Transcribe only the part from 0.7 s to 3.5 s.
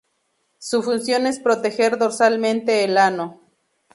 función es proteger dorsalmente el ano.